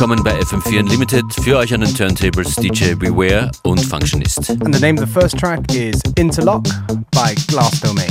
willkommen 0.00 0.22
bei 0.22 0.38
FM4 0.38 0.78
Unlimited. 0.78 1.24
Für 1.42 1.56
euch 1.56 1.74
an 1.74 1.80
den 1.80 1.92
Turntables 1.92 2.54
DJ 2.54 2.94
Beware 2.94 3.50
und 3.64 3.80
Functionist. 3.84 4.48
And 4.48 4.72
the 4.72 4.80
name 4.80 4.96
of 4.96 5.08
the 5.08 5.12
first 5.12 5.36
track 5.36 5.74
is 5.74 6.00
Interlock 6.14 6.62
by 7.10 7.34
Glass 7.48 7.80
Domain. 7.80 8.08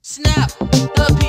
Snap 0.00 0.48
the 0.94 1.27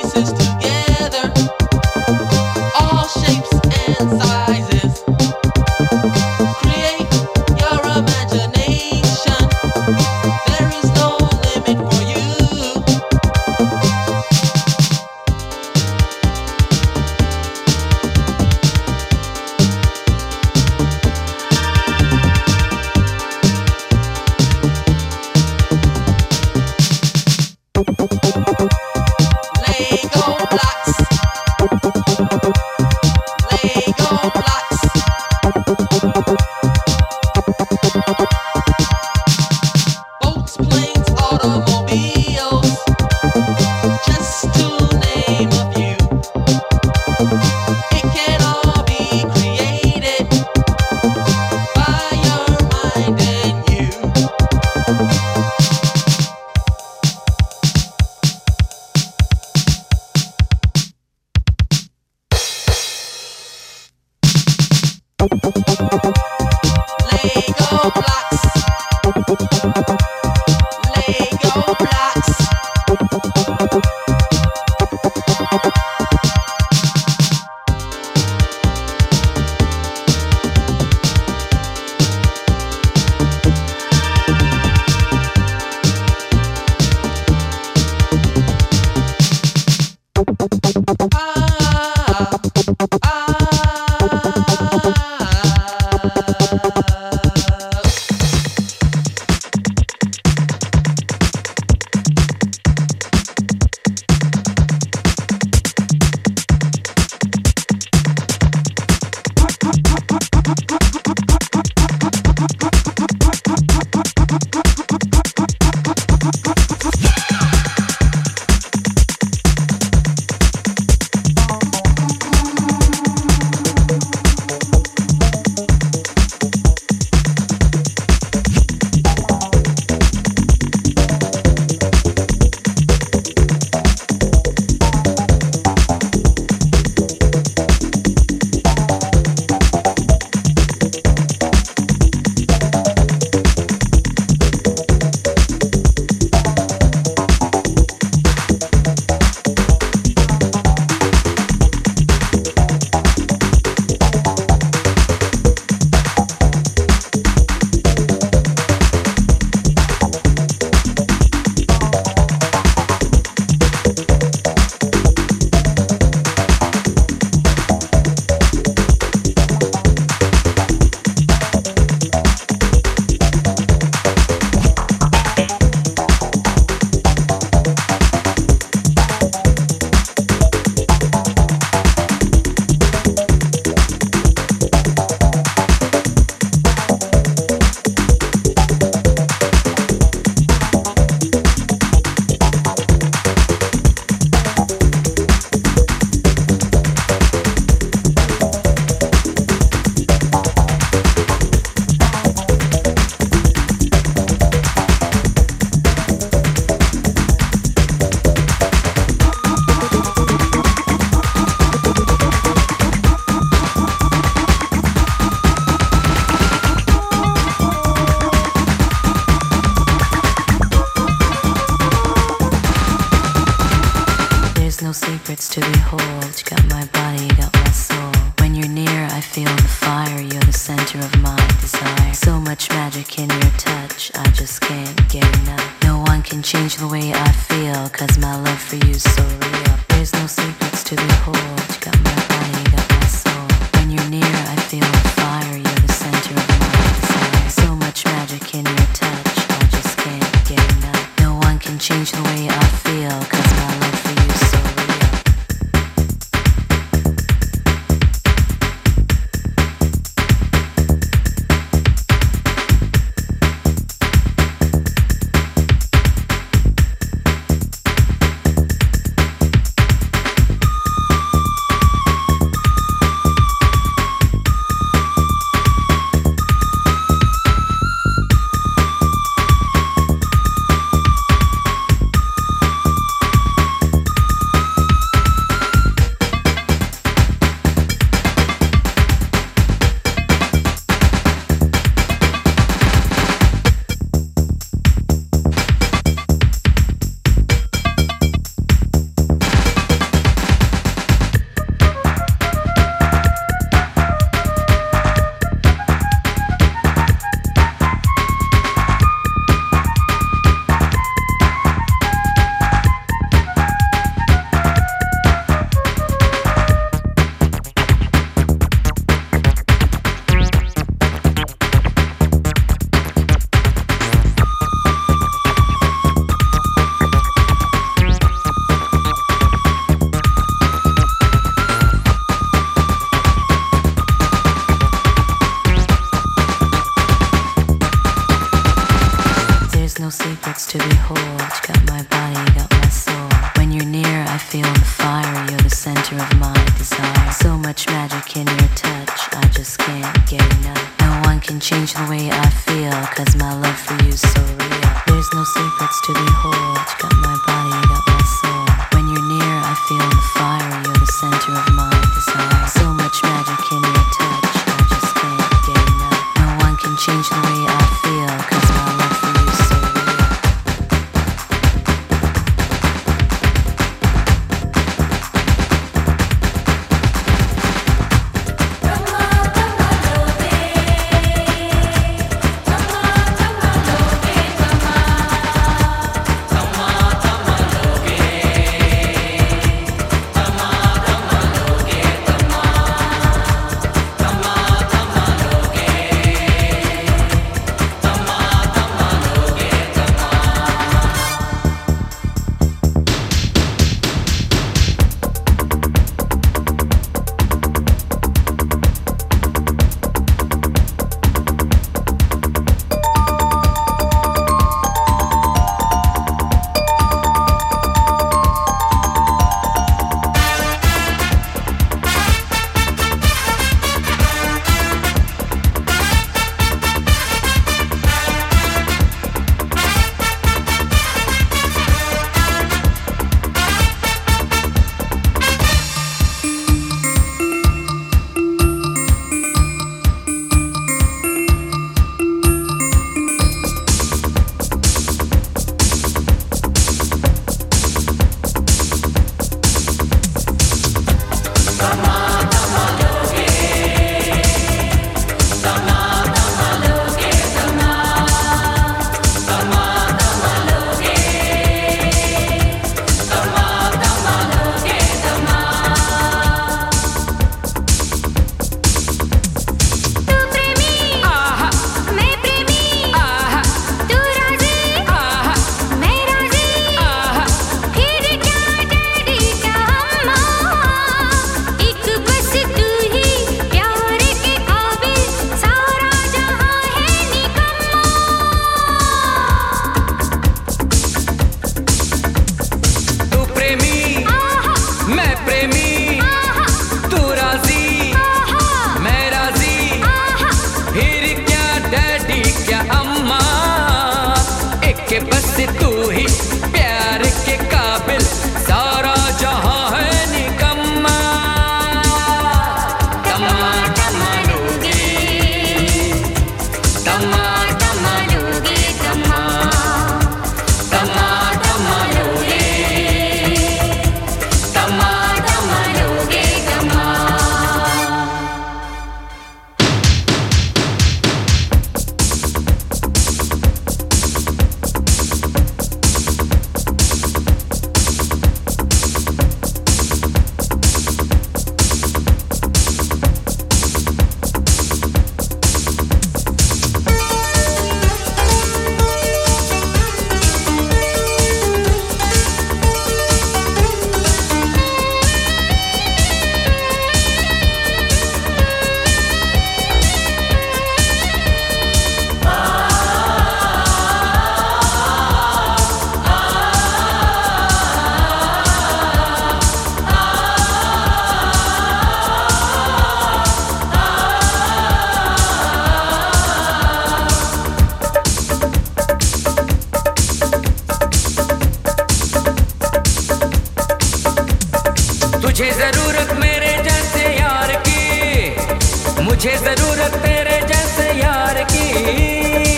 मुझे 585.59 585.71
ज़रूरत 585.71 586.29
मेरे 586.39 586.71
जैसे 586.83 587.23
यार 587.35 587.73
की 587.87 589.23
मुझे 589.23 589.57
ज़रूरत 589.57 590.15
तेरे 590.25 590.61
जैसे 590.67 591.11
यार 591.19 591.63
की। 591.71 592.68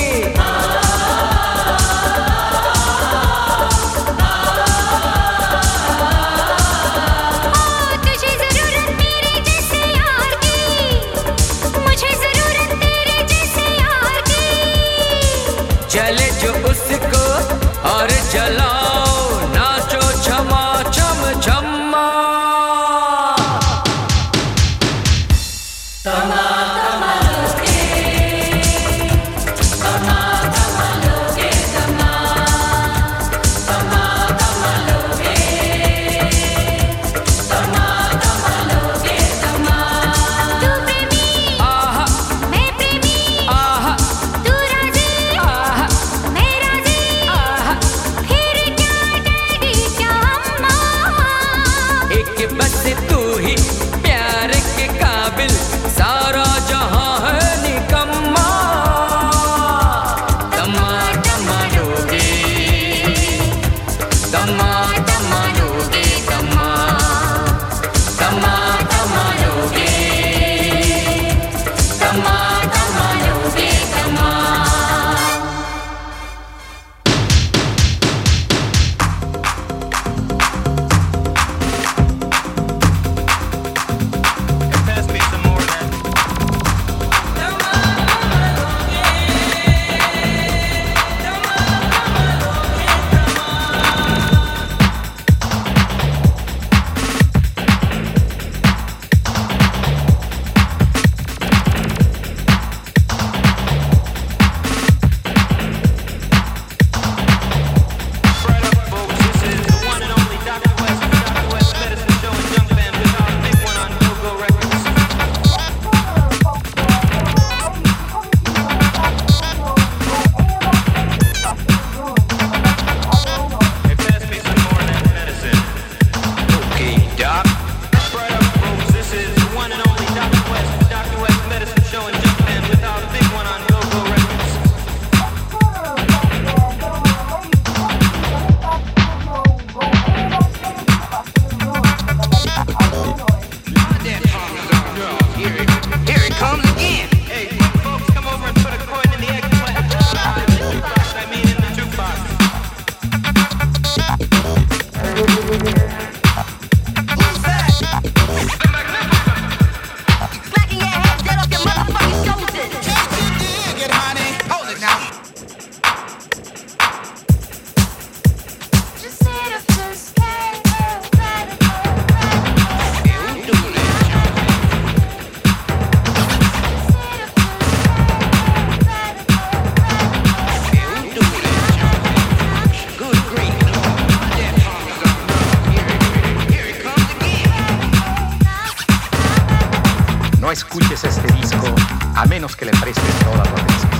Escuches 190.51 191.03
este 191.03 191.31
disco 191.33 191.73
a 192.15 192.25
menos 192.25 192.55
que 192.55 192.65
le 192.65 192.71
prestes 192.71 193.19
toda 193.19 193.43
tu 193.43 193.61
atención. 193.61 193.91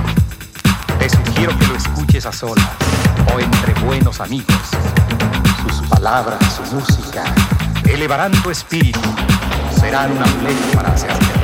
Te 0.99 1.09
sugiero 1.09 1.57
que 1.57 1.67
lo 1.67 1.75
escuches 1.75 2.25
a 2.25 2.31
solas 2.31 2.69
o 3.33 3.39
entre 3.39 3.73
buenos 3.85 4.19
amigos. 4.19 4.55
Sus 5.63 5.87
palabras, 5.87 6.39
su 6.55 6.75
música, 6.75 7.23
elevarán 7.85 8.31
tu 8.43 8.51
espíritu, 8.51 8.99
serán 9.79 10.11
una 10.11 10.25
amuleto 10.25 10.77
para 10.77 10.93
hacerte 10.93 11.40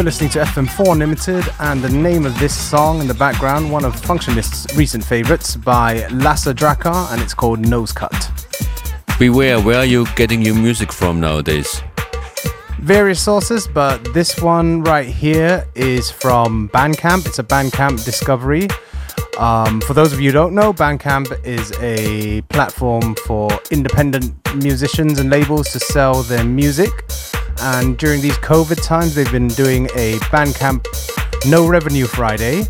You're 0.00 0.06
listening 0.06 0.30
to 0.30 0.38
FM4 0.38 0.92
Unlimited, 0.92 1.44
and 1.58 1.82
the 1.82 1.90
name 1.90 2.24
of 2.24 2.38
this 2.38 2.56
song 2.56 3.02
in 3.02 3.06
the 3.06 3.12
background, 3.12 3.70
one 3.70 3.84
of 3.84 3.94
Functionist's 4.00 4.74
recent 4.74 5.04
favorites 5.04 5.56
by 5.56 6.06
Lassa 6.06 6.54
Drakkar, 6.54 7.12
and 7.12 7.20
it's 7.20 7.34
called 7.34 7.60
Nose 7.60 7.92
Cut. 7.92 8.30
Beware, 9.18 9.60
where 9.60 9.80
are 9.80 9.84
you 9.84 10.06
getting 10.16 10.40
your 10.40 10.54
music 10.54 10.90
from 10.90 11.20
nowadays? 11.20 11.82
Various 12.78 13.20
sources, 13.20 13.68
but 13.68 14.02
this 14.14 14.40
one 14.40 14.82
right 14.84 15.06
here 15.06 15.68
is 15.74 16.10
from 16.10 16.70
Bandcamp. 16.70 17.26
It's 17.26 17.38
a 17.38 17.44
Bandcamp 17.44 18.02
discovery. 18.02 18.68
Um, 19.38 19.82
for 19.82 19.92
those 19.92 20.14
of 20.14 20.20
you 20.20 20.30
who 20.30 20.32
don't 20.32 20.54
know, 20.54 20.72
Bandcamp 20.72 21.44
is 21.44 21.72
a 21.78 22.40
platform 22.48 23.16
for 23.26 23.50
independent 23.70 24.32
musicians 24.54 25.20
and 25.20 25.28
labels 25.28 25.72
to 25.72 25.78
sell 25.78 26.22
their 26.22 26.42
music. 26.42 26.88
And 27.60 27.96
during 27.98 28.20
these 28.20 28.36
COVID 28.38 28.82
times, 28.82 29.14
they've 29.14 29.30
been 29.30 29.48
doing 29.48 29.86
a 29.94 30.18
Bandcamp 30.30 30.86
No 31.46 31.66
Revenue 31.66 32.06
Friday, 32.06 32.64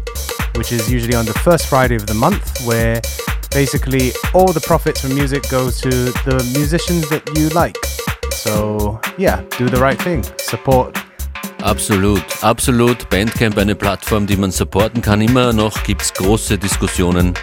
which 0.57 0.73
is 0.73 0.91
usually 0.91 1.15
on 1.15 1.27
the 1.27 1.35
first 1.35 1.67
Friday 1.67 1.97
of 1.97 2.07
the 2.07 2.15
month, 2.15 2.65
where 2.67 3.01
basically 3.51 4.13
all 4.35 4.53
the 4.53 4.61
profits 4.61 5.01
from 5.01 5.15
music 5.15 5.49
go 5.49 5.71
to 5.71 5.91
the 5.91 6.53
musicians 6.57 7.09
that 7.09 7.23
you 7.37 7.49
like. 7.51 7.77
So, 8.33 9.01
yeah, 9.19 9.43
do 9.59 9.69
the 9.69 9.81
right 9.81 10.01
thing. 10.01 10.23
Support 10.39 10.97
Absolut, 11.63 12.23
absolut. 12.43 13.09
Bandcamp 13.11 13.59
eine 13.59 13.75
Plattform, 13.75 14.27
die 14.27 14.37
man 14.37 14.51
supporten 14.51 15.03
kann. 15.03 15.21
Immer 15.21 15.53
noch 15.53 15.83
gibt 15.83 16.03
es 16.03 16.13
große 16.15 16.57
Diskussionen 16.57 17.35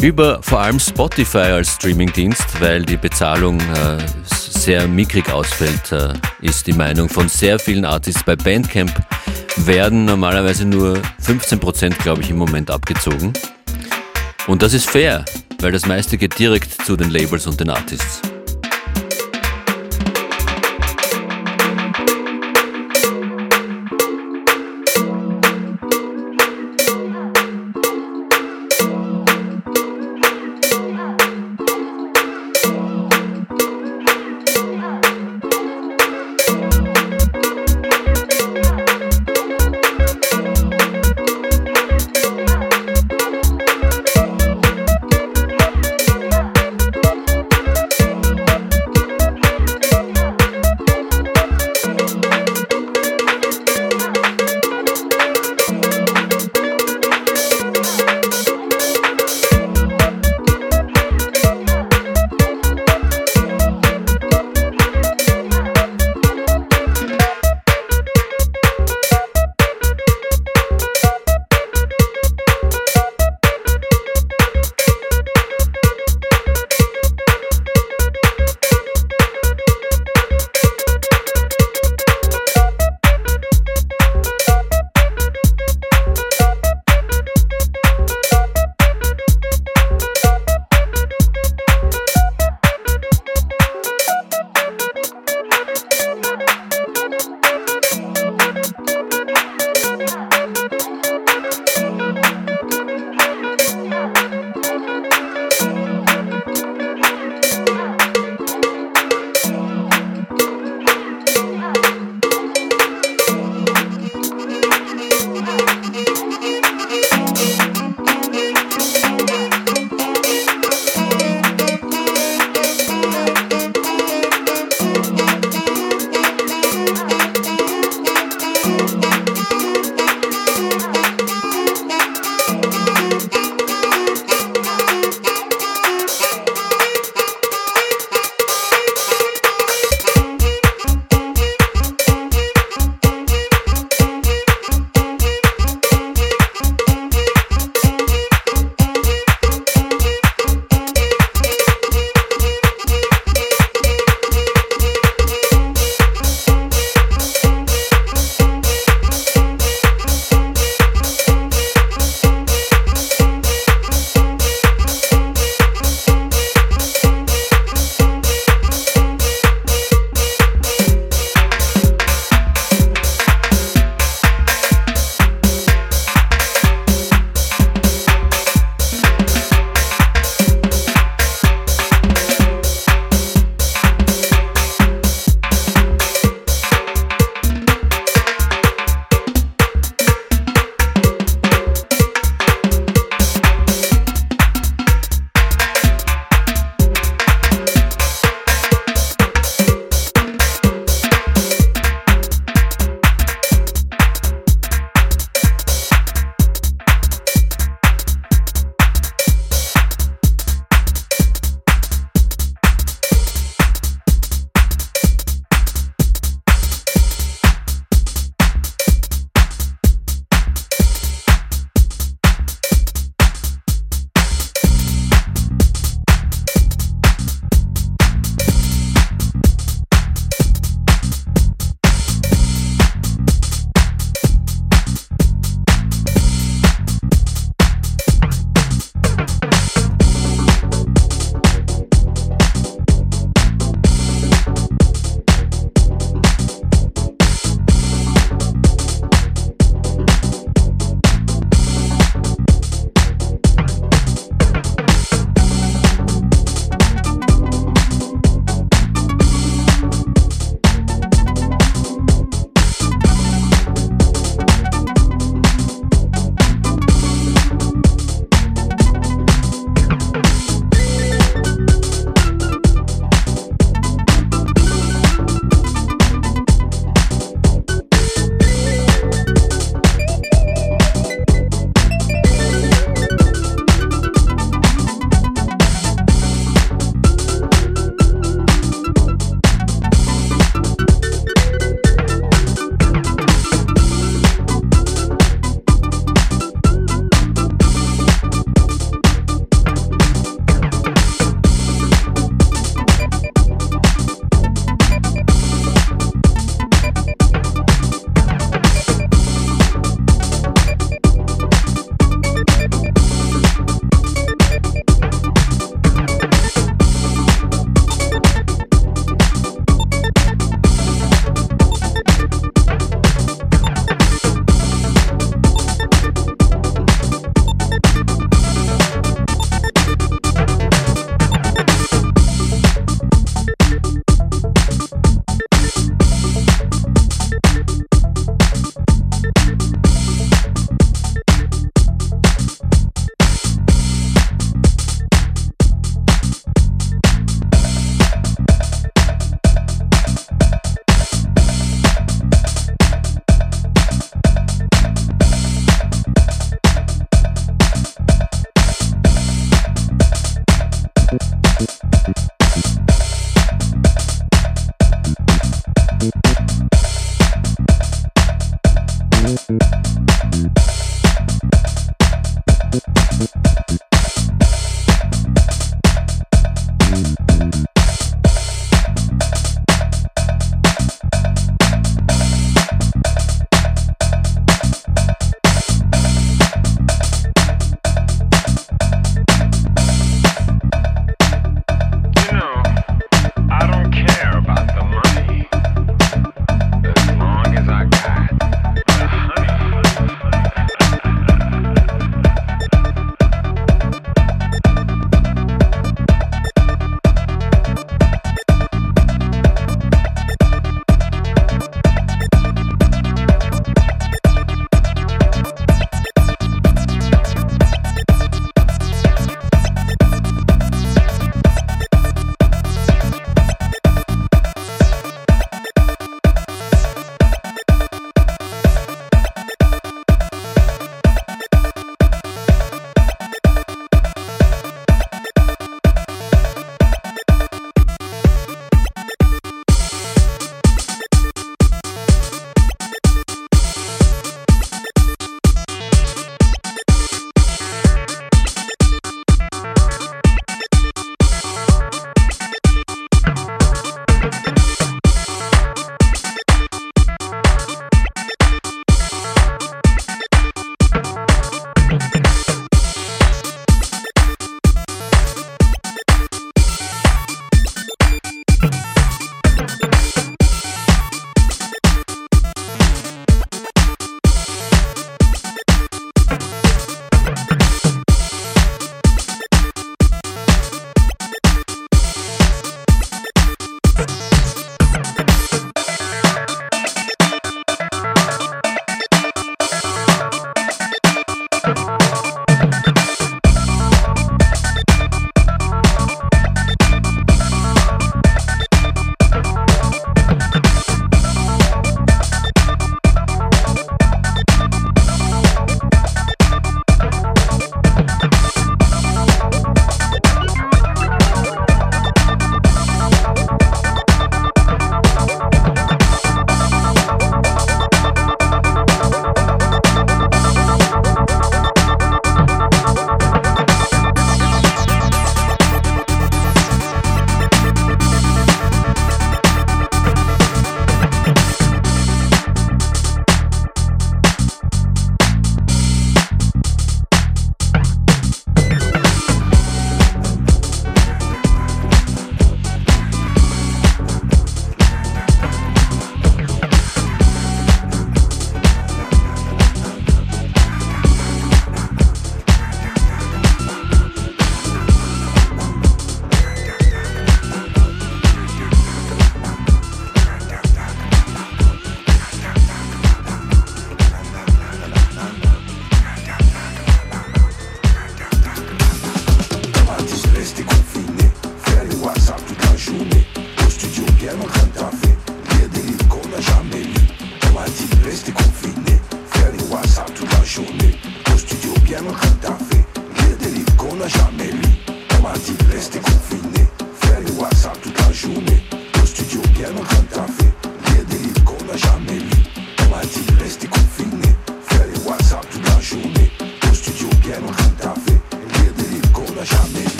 über 0.00 0.42
vor 0.42 0.60
allem 0.60 0.80
Spotify 0.80 1.52
als 1.52 1.74
Streamingdienst, 1.74 2.60
weil 2.60 2.82
die 2.82 2.96
Bezahlung 2.96 3.60
äh, 3.60 3.98
sehr 4.64 4.88
mickrig 4.88 5.30
ausfällt, 5.30 5.92
äh, 5.92 6.14
ist 6.40 6.66
die 6.66 6.72
Meinung 6.72 7.10
von 7.10 7.28
sehr 7.28 7.58
vielen 7.58 7.84
Artists. 7.84 8.22
Bei 8.24 8.34
Bandcamp 8.34 8.90
werden 9.56 10.06
normalerweise 10.06 10.64
nur 10.64 10.98
15% 11.22 11.98
glaube 11.98 12.22
ich 12.22 12.30
im 12.30 12.38
Moment 12.38 12.70
abgezogen. 12.70 13.34
Und 14.46 14.62
das 14.62 14.72
ist 14.72 14.88
fair, 14.88 15.22
weil 15.60 15.72
das 15.72 15.84
meiste 15.84 16.16
geht 16.16 16.38
direkt 16.38 16.82
zu 16.86 16.96
den 16.96 17.10
Labels 17.10 17.46
und 17.46 17.60
den 17.60 17.68
Artists. 17.68 18.22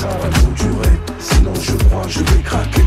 ça 0.00 0.08
va 0.08 0.28
nous 0.28 0.52
durer. 0.54 0.96
Sinon 1.18 1.52
je 1.60 1.72
crois 1.84 2.08
je 2.08 2.20
vais 2.20 2.42
craquer. 2.42 2.79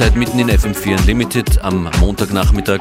Seid 0.00 0.16
mitten 0.16 0.40
in 0.40 0.46
FM4 0.46 0.98
Unlimited 0.98 1.58
am 1.62 1.84
Montagnachmittag. 2.00 2.80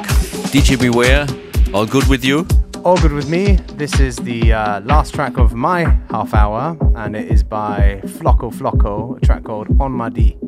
DJ 0.54 0.80
Beware, 0.80 1.28
all 1.74 1.86
good 1.86 2.08
with 2.08 2.24
you? 2.24 2.48
All 2.86 2.96
good 2.96 3.12
with 3.12 3.28
me. 3.28 3.58
This 3.76 4.00
is 4.00 4.16
the 4.16 4.54
uh, 4.54 4.80
last 4.86 5.16
track 5.16 5.38
of 5.38 5.54
my 5.54 5.82
half 6.10 6.34
hour, 6.34 6.78
and 6.96 7.18
it 7.18 7.30
is 7.30 7.44
by 7.44 8.00
Flocko 8.06 8.54
Flocko, 8.54 9.18
a 9.18 9.20
track 9.20 9.44
called 9.44 9.68
On 9.82 9.92
My 9.92 10.08
D. 10.08 10.39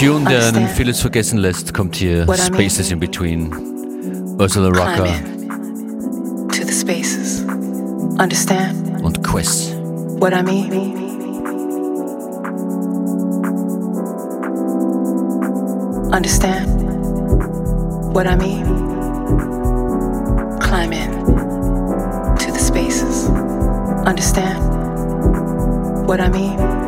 Tune, 0.00 0.24
der 0.24 0.38
einen 0.38 0.46
Understand. 0.46 0.70
vieles 0.70 1.00
vergessen 1.00 1.38
lässt, 1.38 1.74
kommt 1.74 1.94
hier. 1.94 2.26
What 2.26 2.38
I 2.38 2.50
mean? 2.50 2.54
Spaces 2.70 2.90
in 2.90 3.00
Between. 3.00 3.52
Ursula 4.38 4.68
Rocker 4.68 5.04
in 5.04 6.48
to 6.48 6.64
the 6.64 6.72
spaces. 6.72 7.44
Understand 8.18 9.02
und 9.02 9.22
Quest. 9.22 9.74
what 10.18 10.32
I 10.32 10.42
mean? 10.42 10.72
Understand 16.10 16.66
what 18.14 18.26
I 18.26 18.36
mean? 18.36 18.64
Climb 20.60 20.92
in 20.92 21.10
to 22.38 22.50
the 22.50 22.58
spaces. 22.58 23.28
Understand 24.06 24.58
what 26.06 26.20
I 26.20 26.28
mean? 26.30 26.79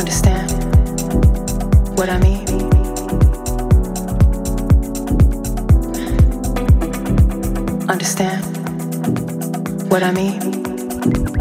Understand 0.00 0.50
what 1.98 2.08
I 2.08 2.18
mean? 2.20 2.48
Understand 7.86 8.42
what 9.90 10.02
I 10.02 10.10
mean? 10.12 11.39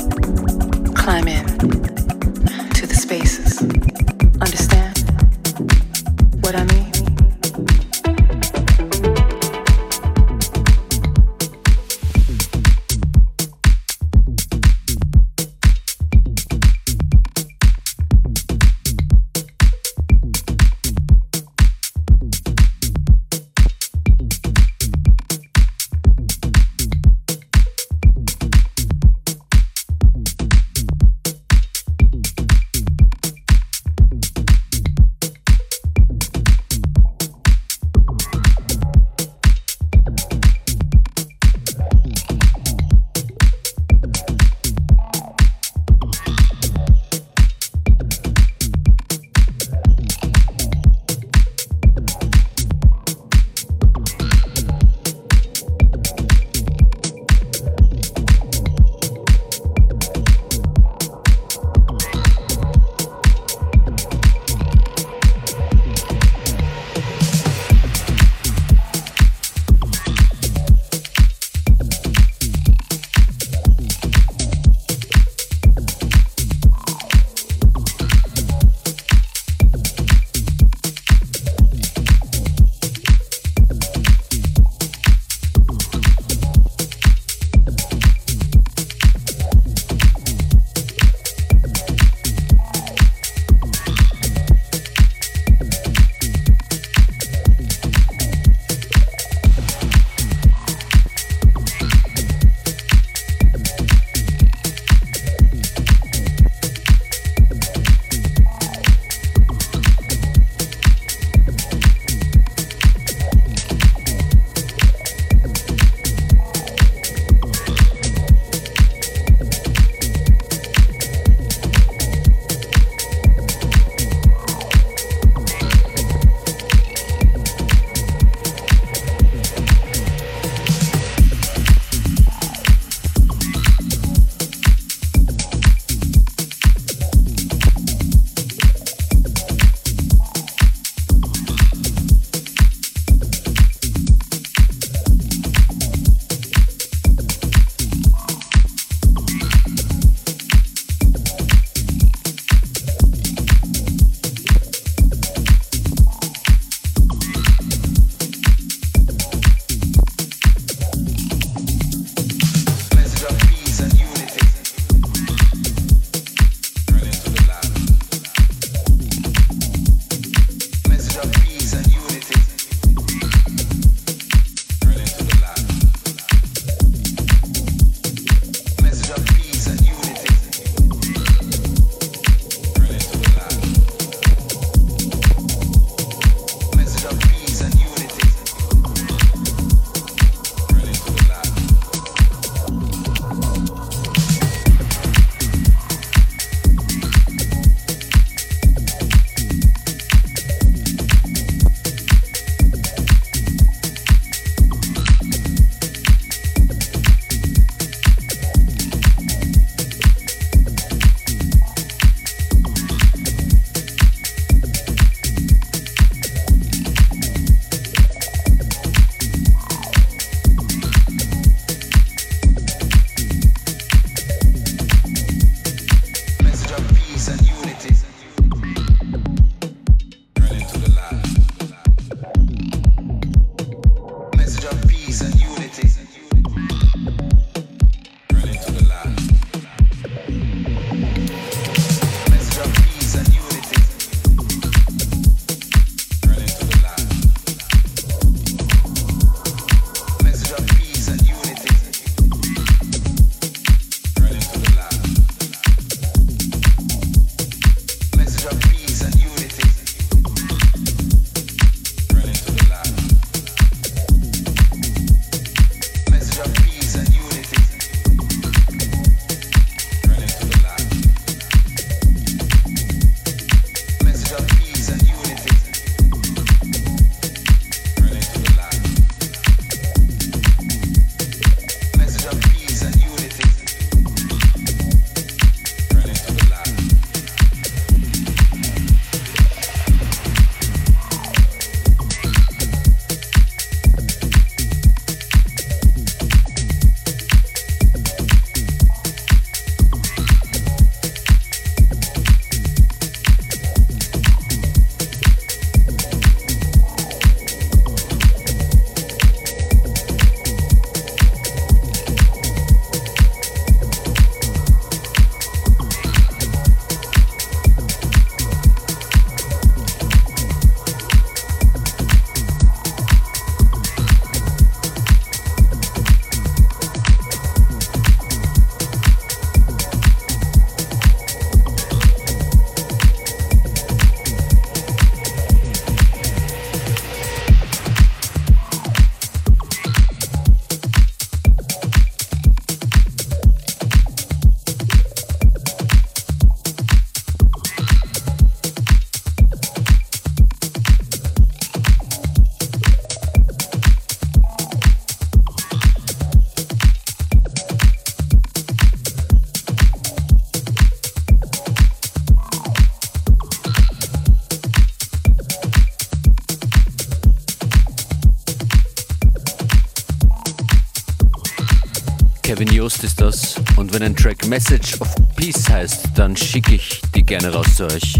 Yost 372.89 373.03
ist 373.03 373.21
das. 373.21 373.55
Und 373.75 373.93
wenn 373.93 374.01
ein 374.01 374.15
Track 374.15 374.47
Message 374.47 374.99
of 374.99 375.13
Peace 375.35 375.69
heißt, 375.69 376.07
dann 376.15 376.35
schicke 376.35 376.73
ich 376.73 376.99
die 377.13 377.21
gerne 377.21 377.53
raus 377.53 377.75
zu 377.75 377.85
euch. 377.85 378.19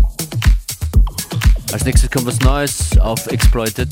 Als 1.71 1.85
nächstes 1.85 2.11
kommt 2.11 2.27
was 2.27 2.39
Neues 2.41 2.95
auf 2.99 3.25
Exploited 3.31 3.89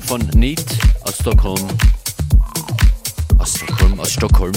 von 0.00 0.22
Neat 0.34 0.64
aus 1.02 1.18
Stockholm. 1.18 1.60
Aus 3.36 3.54
Stockholm, 3.58 4.00
aus 4.00 4.12
Stockholm. 4.12 4.52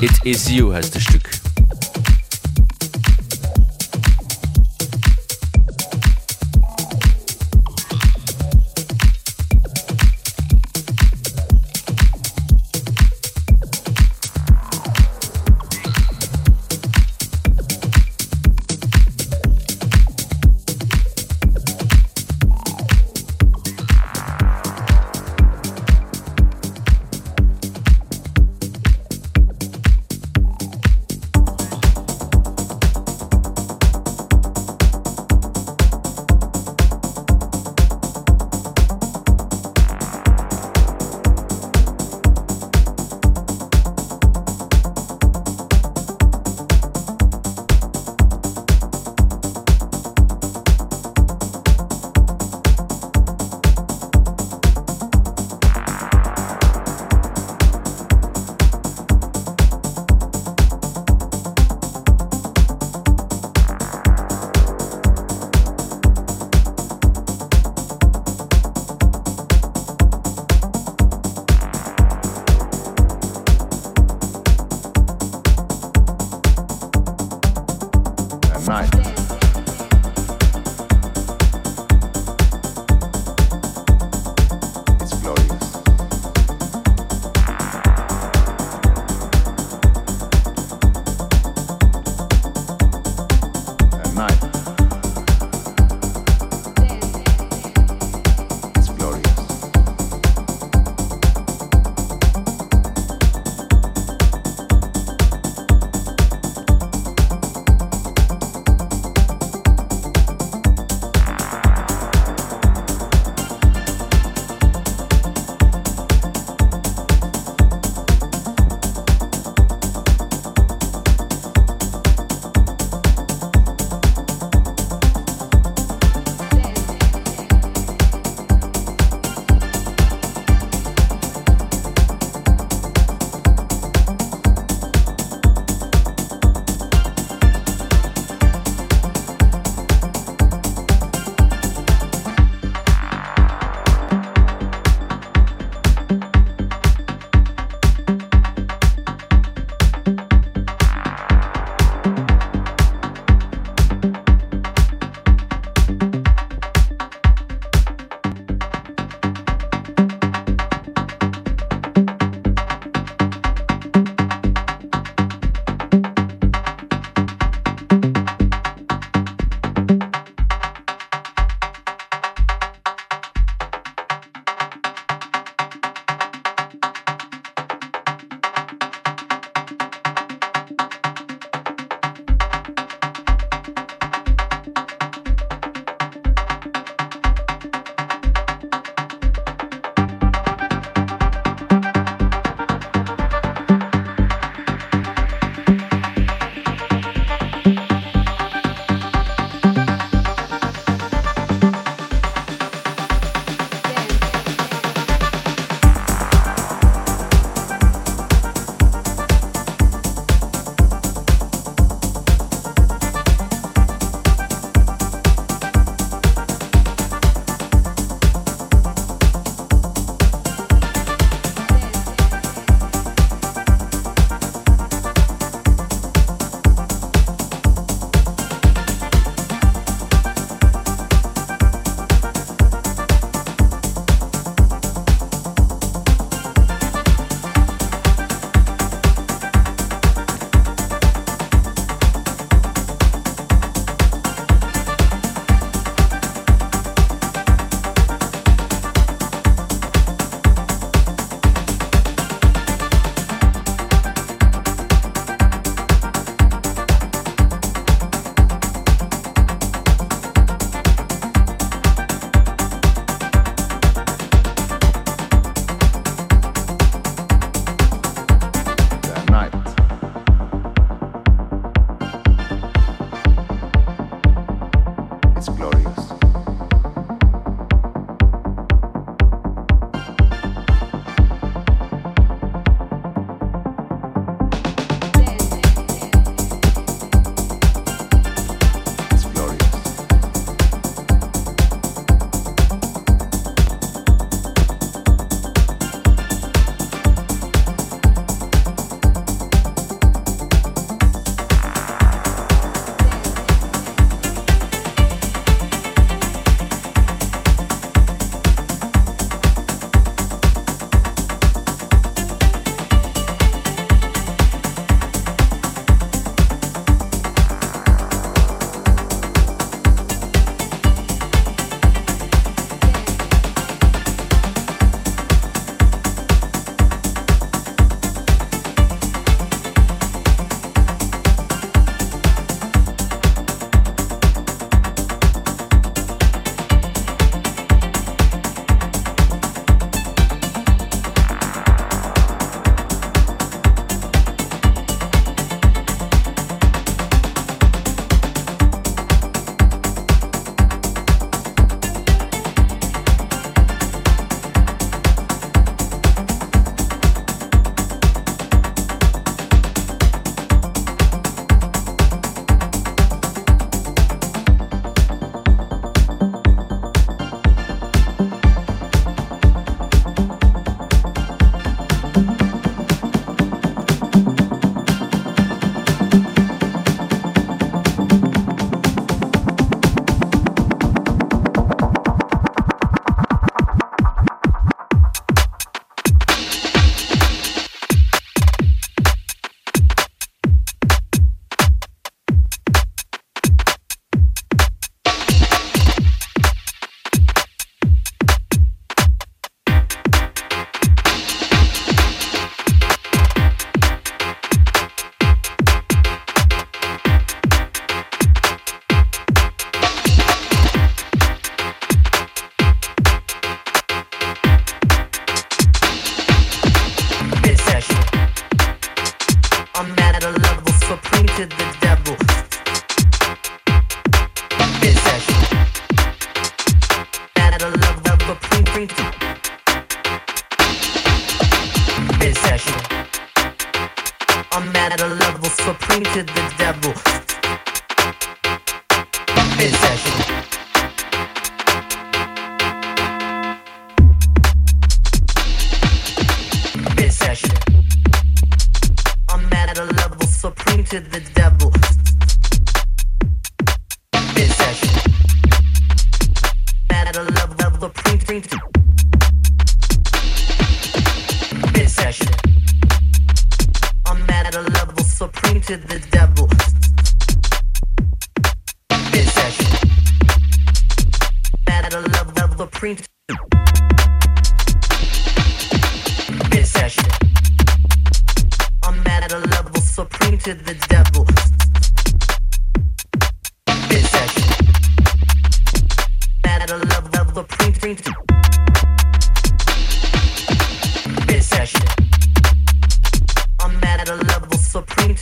It 0.00 0.12
is 0.24 0.48
you 0.48 0.72
heißt 0.72 0.94
das 0.94 1.02
Stück. 1.02 1.25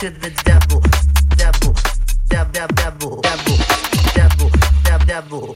To 0.05 0.11
the 0.19 0.29
devil. 0.43 0.81
Devil. 1.35 1.73
Devil. 2.29 2.67
Devil. 2.75 3.21
Devil. 3.21 3.57
Devil. 4.13 4.49
Devil. 4.83 5.05
Devil. 5.07 5.55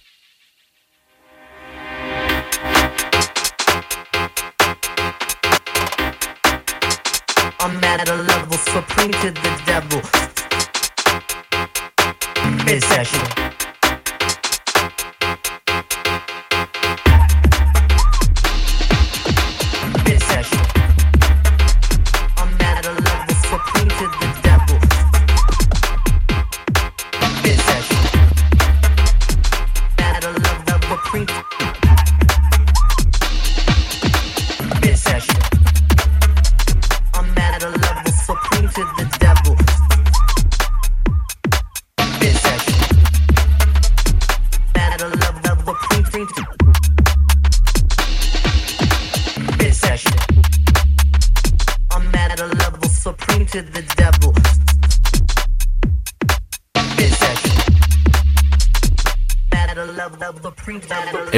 I'm 7.60 7.84
at 7.84 8.10
a 8.10 8.16
level 8.16 8.58
supreme 8.58 9.12
to 9.12 9.30
the 9.30 9.62
devil. 9.68 10.02
Possession. 12.66 13.20
Possession. 13.20 13.49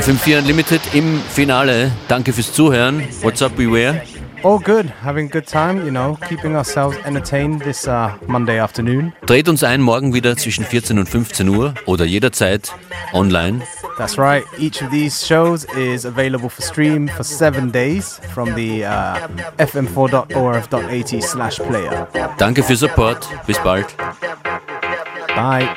FM4 0.01 0.39
Unlimited 0.39 0.81
im 0.95 1.21
Finale. 1.29 1.91
Danke 2.07 2.33
fürs 2.33 2.51
Zuhören. 2.53 3.03
What's 3.21 3.43
up, 3.43 3.55
Beware? 3.55 4.01
All 4.41 4.57
good, 4.57 4.87
having 5.03 5.27
a 5.27 5.29
good 5.29 5.45
time, 5.45 5.85
you 5.85 5.91
know, 5.91 6.17
keeping 6.27 6.55
ourselves 6.55 6.97
entertained 7.05 7.61
this 7.61 7.87
uh, 7.87 8.09
Monday 8.25 8.59
afternoon. 8.59 9.13
Dreht 9.27 9.47
uns 9.47 9.63
ein 9.63 9.79
morgen 9.79 10.15
wieder 10.15 10.35
zwischen 10.37 10.65
14 10.65 10.97
und 10.97 11.07
15 11.07 11.47
Uhr 11.49 11.75
oder 11.85 12.05
jederzeit 12.05 12.73
online. 13.13 13.61
That's 13.99 14.17
right. 14.17 14.43
Each 14.57 14.81
of 14.81 14.89
these 14.89 15.23
shows 15.23 15.65
is 15.77 16.03
available 16.03 16.49
for 16.49 16.63
stream 16.63 17.07
for 17.07 17.23
seven 17.23 17.71
days 17.71 18.19
from 18.33 18.55
the 18.55 18.83
uh, 18.83 19.27
fm4.orf.at 19.59 21.23
slash 21.23 21.59
player. 21.59 22.07
Danke 22.39 22.63
für 22.63 22.75
Support. 22.75 23.27
Bis 23.45 23.59
bald. 23.59 23.85
Bye. 25.35 25.69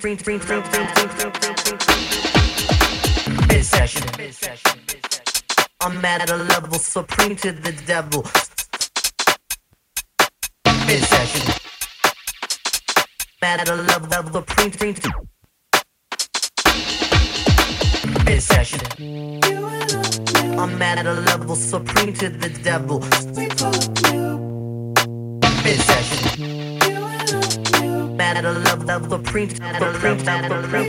Supreme 0.00 0.16
supreme 0.16 0.40
supreme 0.40 0.69
supreme 30.38 30.79